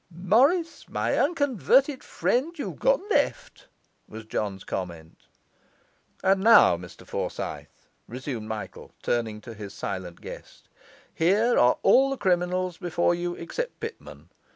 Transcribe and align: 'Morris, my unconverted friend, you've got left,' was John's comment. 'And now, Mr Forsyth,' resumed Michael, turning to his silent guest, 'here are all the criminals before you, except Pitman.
'Morris, 0.09 0.89
my 0.89 1.15
unconverted 1.15 2.03
friend, 2.03 2.57
you've 2.57 2.79
got 2.79 3.07
left,' 3.11 3.67
was 4.07 4.25
John's 4.25 4.63
comment. 4.63 5.27
'And 6.23 6.41
now, 6.41 6.75
Mr 6.75 7.05
Forsyth,' 7.05 7.87
resumed 8.07 8.47
Michael, 8.47 8.89
turning 9.03 9.41
to 9.41 9.53
his 9.53 9.75
silent 9.75 10.19
guest, 10.19 10.69
'here 11.13 11.55
are 11.55 11.77
all 11.83 12.09
the 12.09 12.17
criminals 12.17 12.79
before 12.79 13.13
you, 13.13 13.35
except 13.35 13.79
Pitman. 13.79 14.29